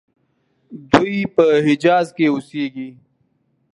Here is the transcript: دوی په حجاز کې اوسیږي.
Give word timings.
دوی 0.91 1.17
په 1.35 1.45
حجاز 1.67 2.07
کې 2.15 2.25
اوسیږي. 2.31 2.89